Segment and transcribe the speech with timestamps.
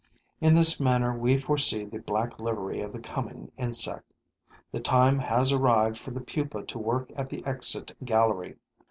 [0.39, 4.11] In this manner we foresee the black livery of the coming insect.
[4.71, 8.55] The time has arrived for the pupa to work at the exit gallery.